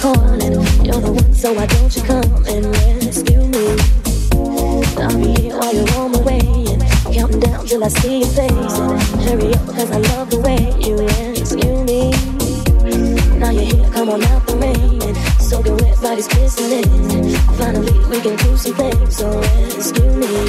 [0.00, 3.66] You're the one, so why don't you come and rescue me?
[4.96, 6.38] I'll be here while you're on the way.
[6.70, 8.78] And counting down till I see your face.
[8.78, 12.14] And hurry I love the way you rescue me.
[13.40, 15.02] Now you're here, come on out the rain.
[15.02, 16.86] And soaking wet bodies kissing it.
[17.58, 20.46] Finally, we can do some things, so rescue me.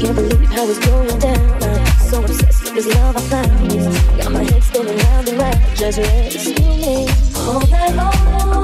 [0.00, 1.62] Can't believe how it's going down.
[1.62, 4.16] I'm so obsessed with this love I found.
[4.16, 7.33] Got my head spinning round and round, just rescue me.
[7.46, 8.63] 我在忙碌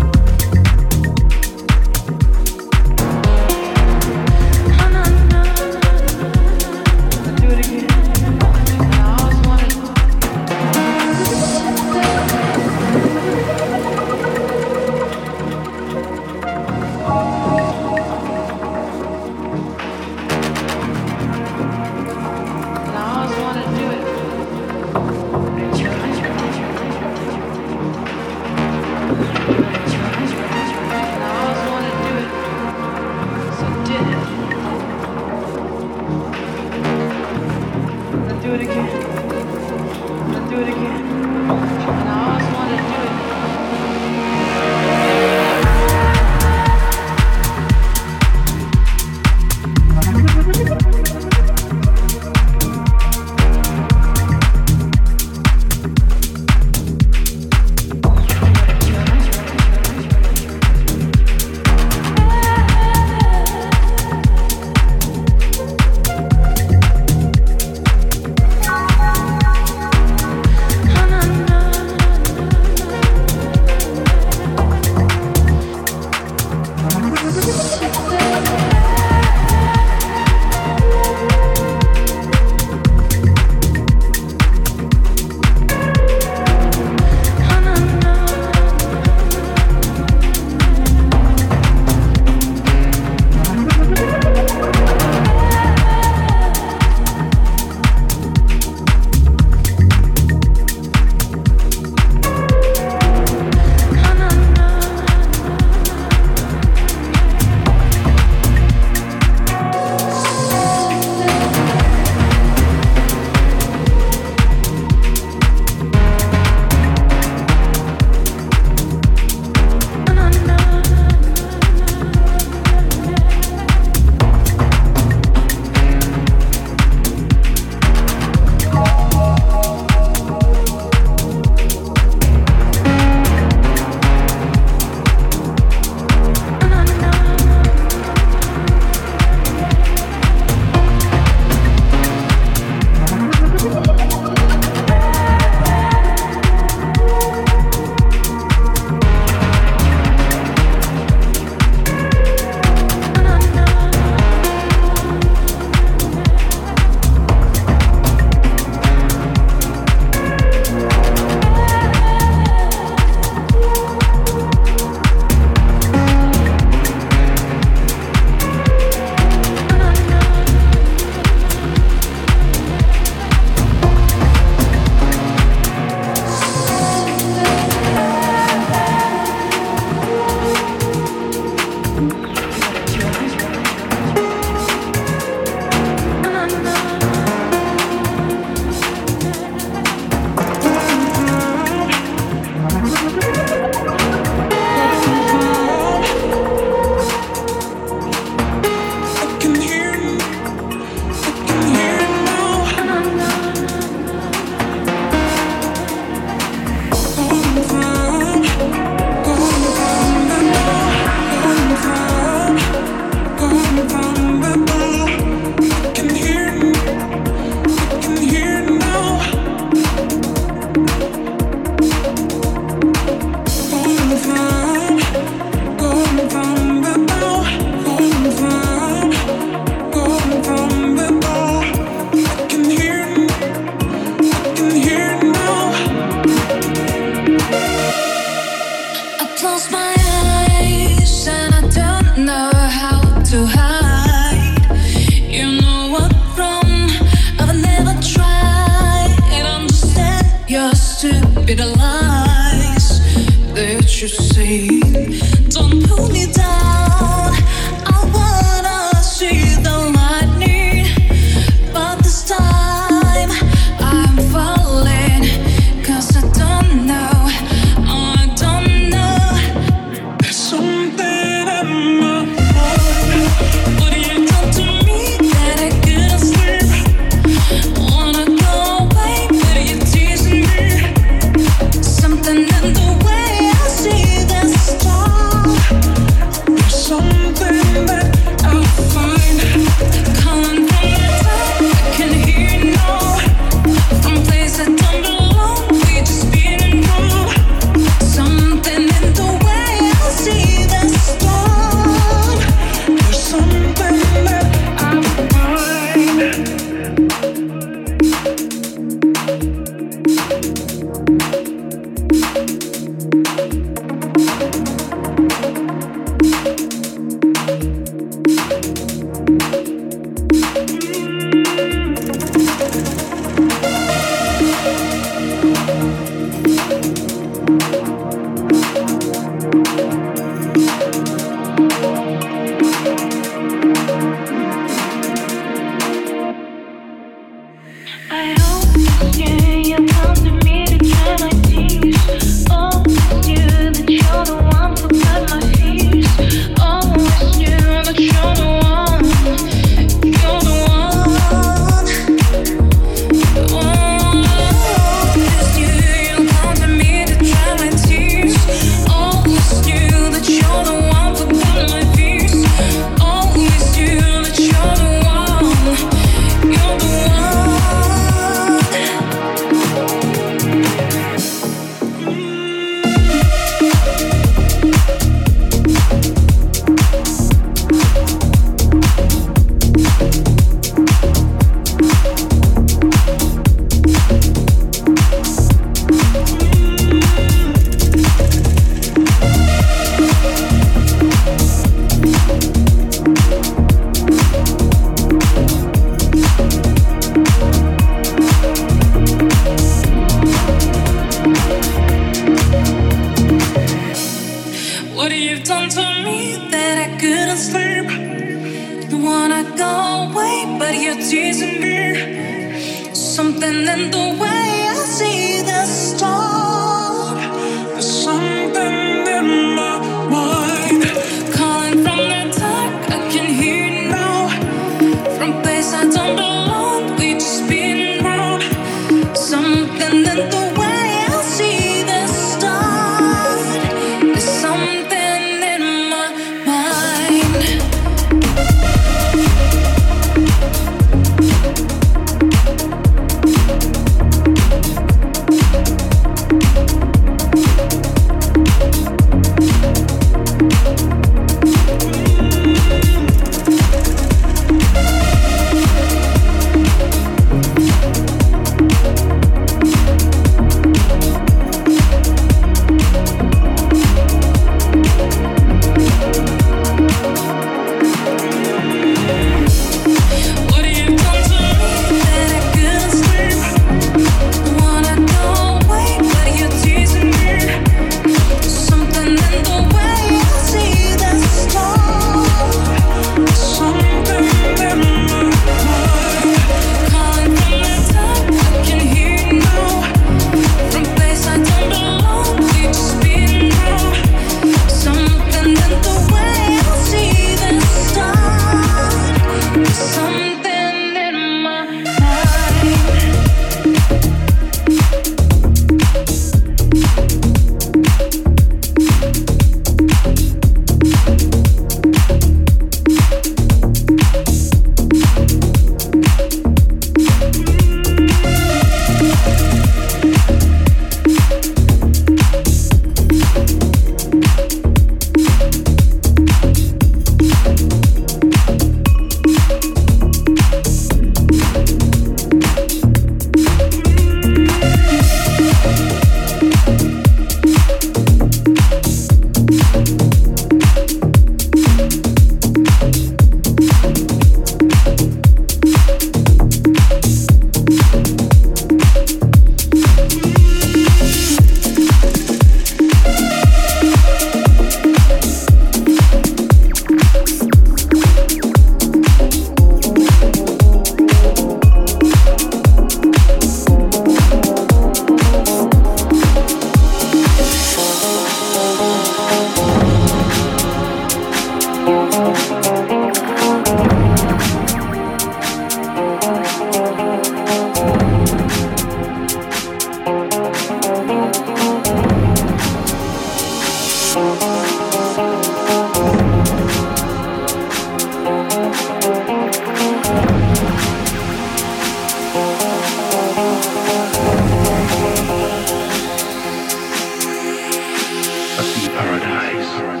[599.63, 600.00] Sorry.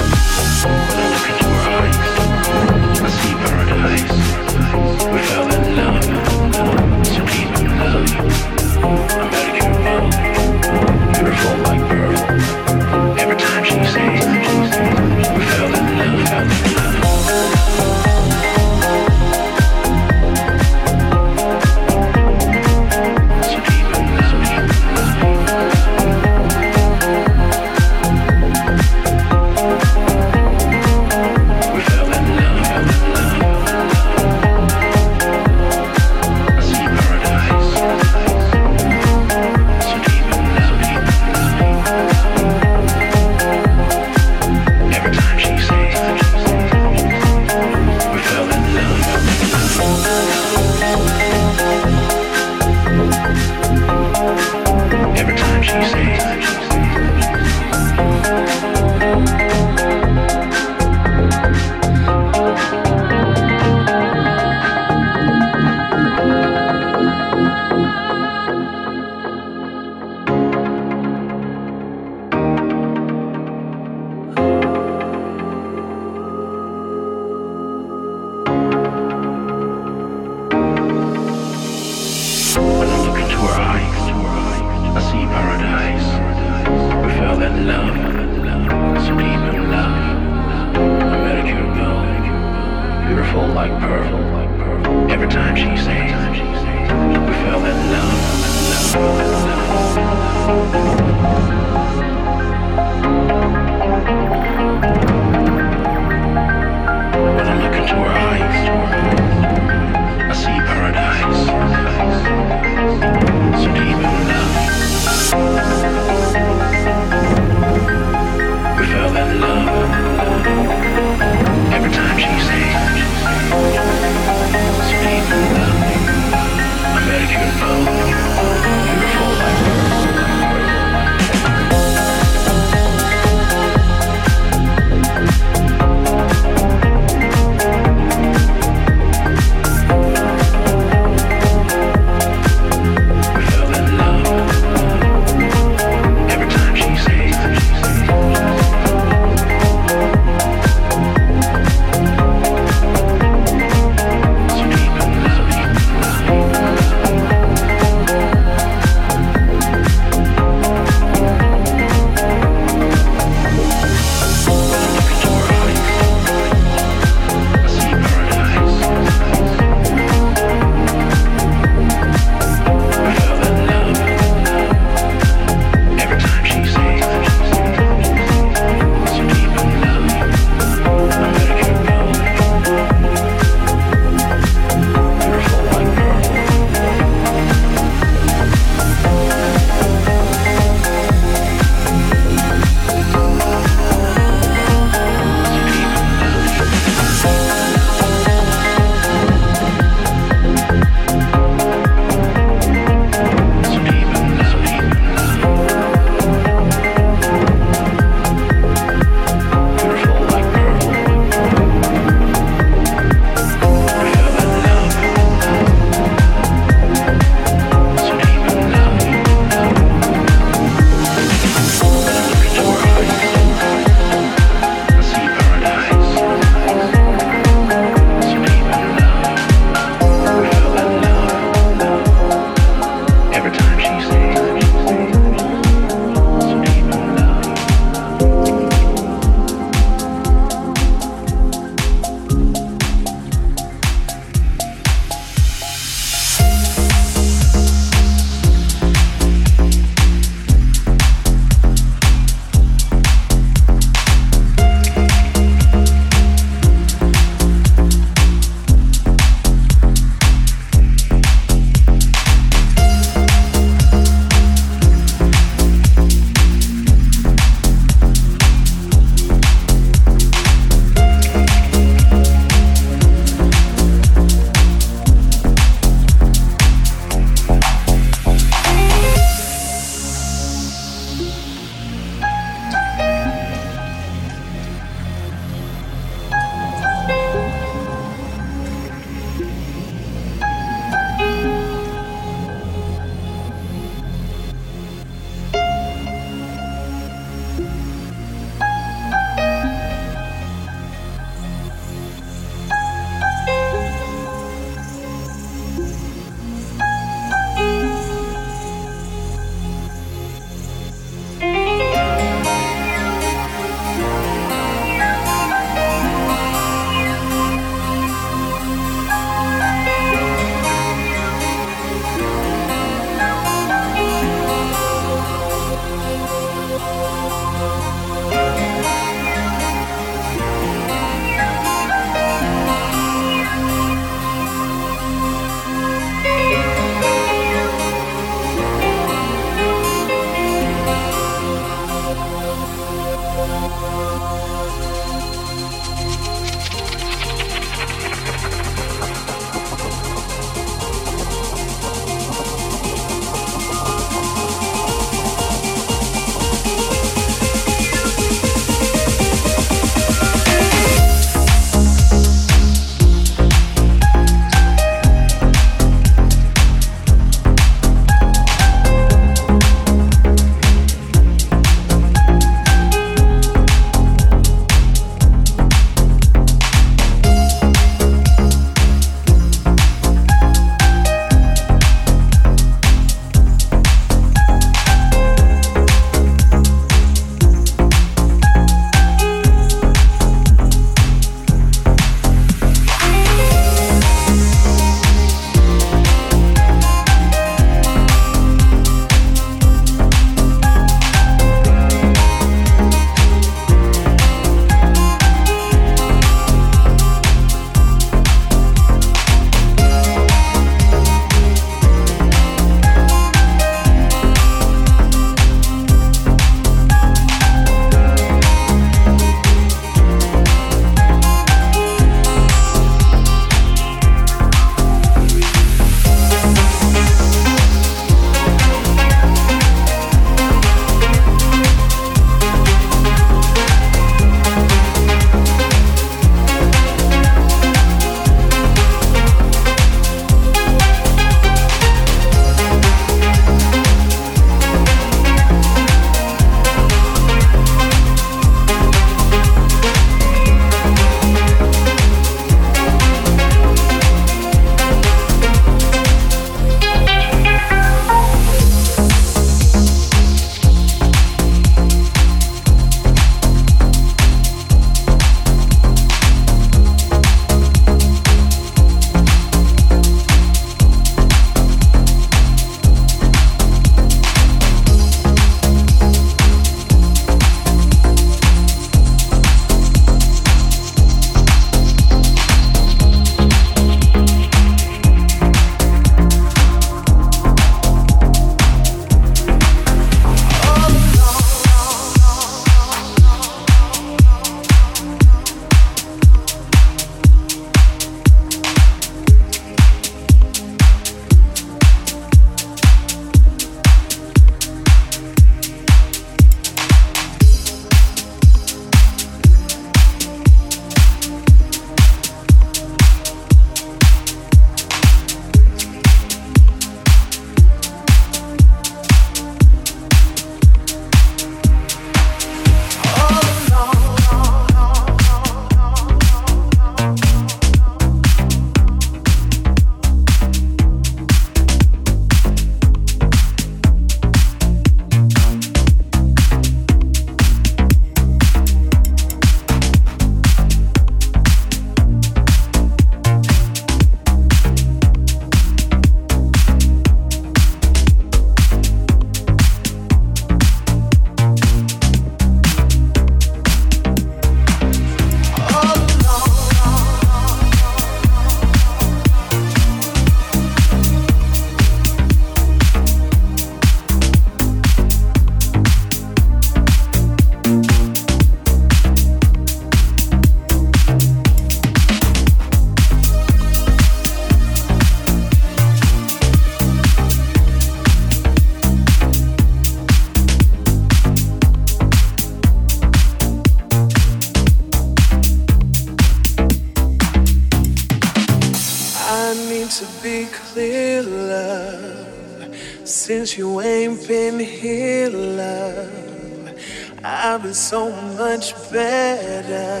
[593.28, 596.74] Since you ain't been here, love,
[597.22, 600.00] I've been so much better.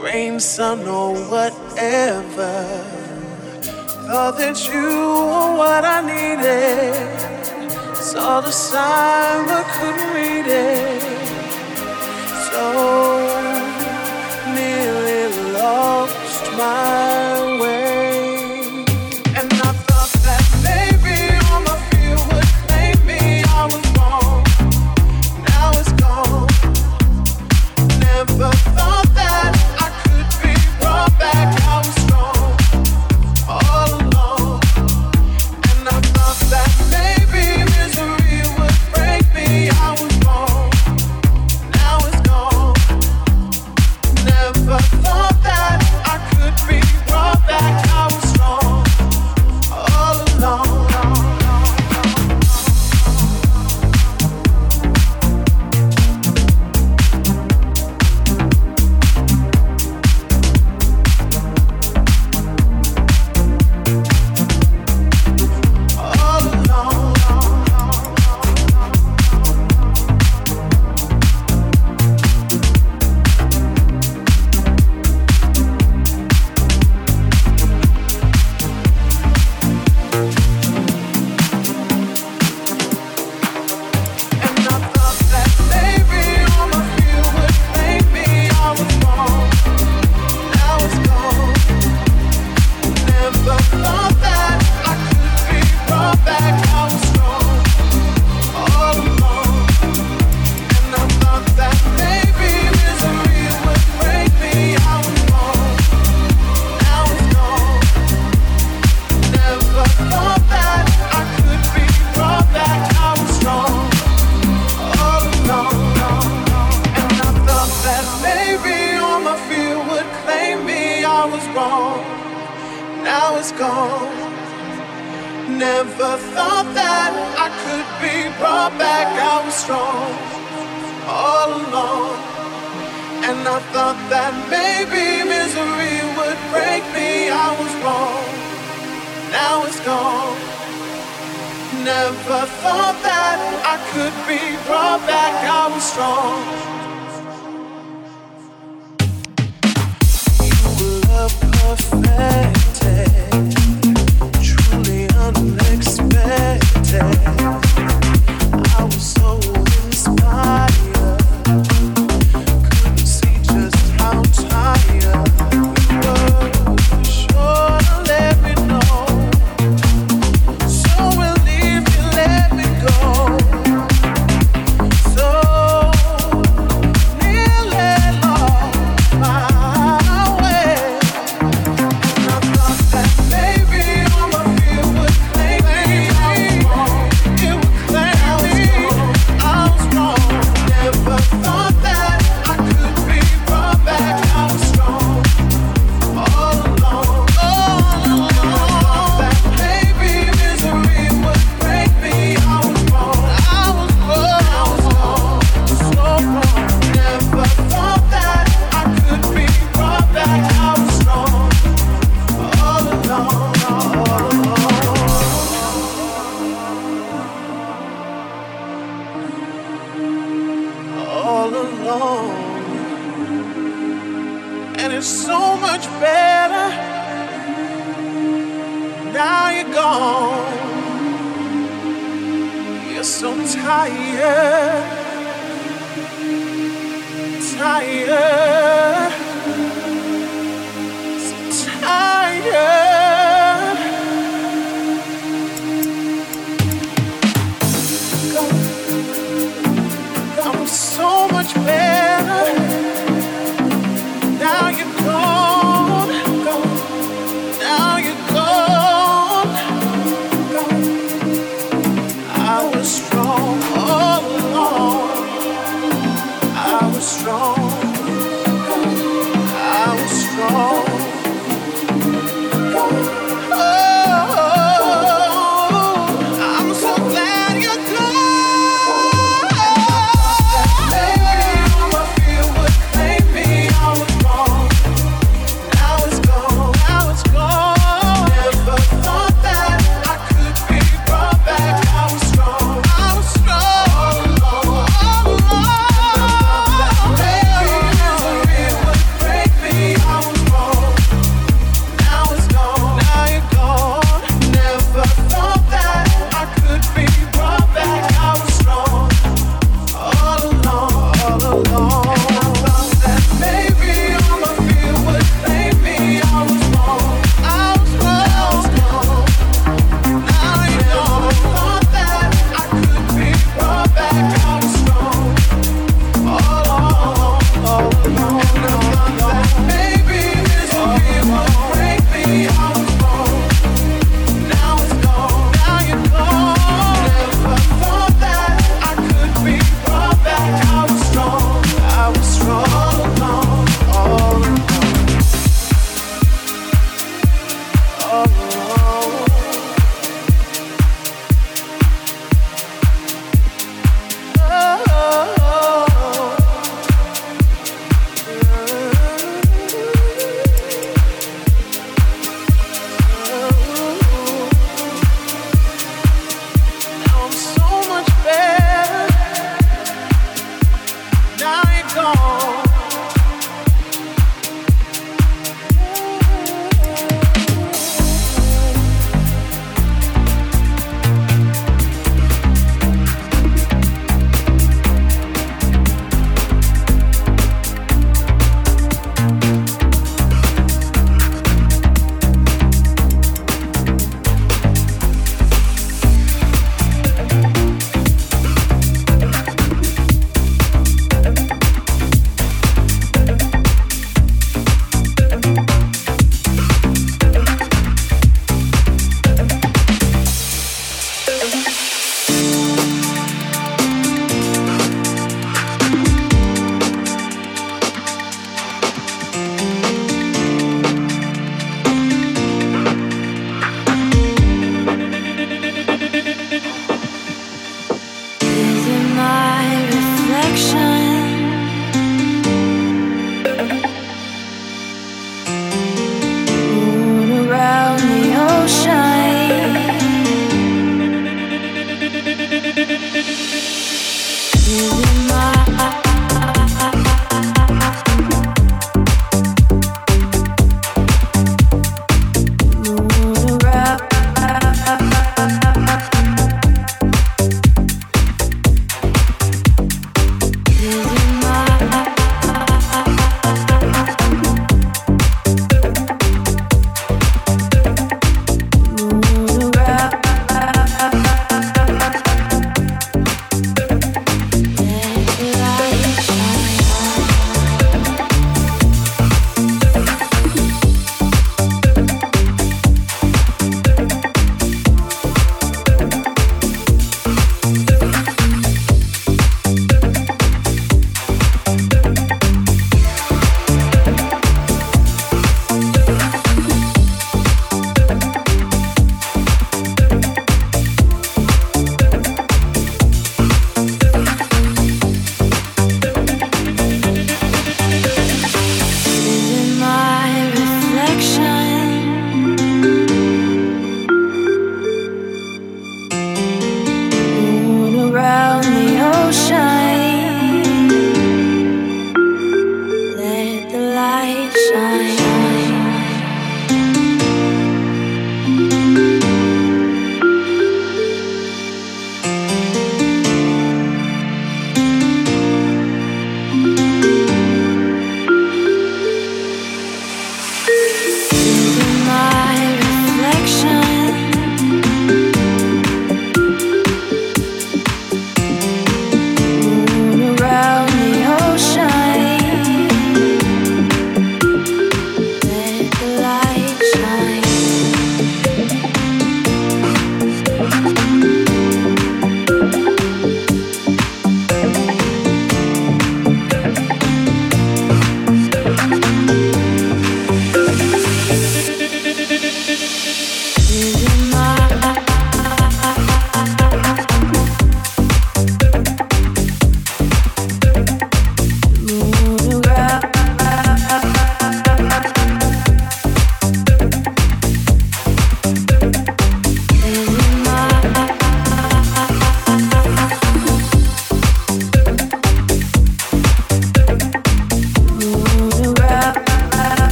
[0.00, 2.54] Rain, sun, or whatever.
[4.06, 6.94] Thought that you were what I needed.
[7.96, 11.02] Saw the sign but couldn't read it.
[12.52, 12.66] So
[14.54, 17.29] nearly lost my